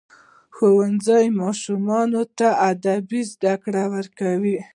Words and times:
ښوونځی 0.55 1.25
ماشومانو 1.41 2.21
ته 2.37 2.47
د 2.53 2.59
ادب 2.71 3.05
زده 3.31 3.53
کړه 3.63 3.83
ورکوي. 3.95 4.57